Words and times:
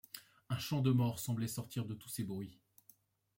Un 0.49 0.57
chant 0.57 0.81
de 0.81 0.89
mort 0.89 1.19
semblait 1.19 1.47
sortir 1.47 1.85
de 1.85 1.93
tous 1.93 2.09
ces 2.09 2.23
bruits; 2.23 2.57